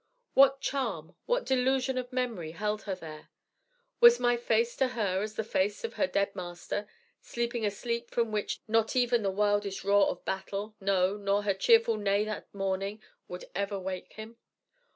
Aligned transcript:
What 0.33 0.61
charm, 0.61 1.15
what 1.27 1.45
delusion 1.45 1.95
of 1.99 2.11
memory 2.11 2.53
held 2.53 2.81
her 2.89 2.95
there? 2.95 3.29
Was 3.99 4.19
my 4.19 4.35
face 4.35 4.75
to 4.77 4.87
her 4.87 5.21
as 5.21 5.35
the 5.35 5.43
face 5.43 5.83
of 5.83 5.93
her 5.93 6.07
dead 6.07 6.35
master, 6.35 6.87
sleeping 7.21 7.67
a 7.67 7.69
sleep 7.69 8.09
from 8.09 8.31
which 8.31 8.61
not 8.67 8.95
even 8.95 9.21
the 9.21 9.29
wildest 9.29 9.83
roar 9.83 10.07
of 10.07 10.25
battle, 10.25 10.75
no, 10.81 11.17
nor 11.17 11.43
her 11.43 11.53
cheerful 11.53 11.97
neigh 11.97 12.25
at 12.27 12.51
morning, 12.51 12.99
would 13.27 13.45
ever 13.55 13.77
wake 13.79 14.13
him? 14.13 14.37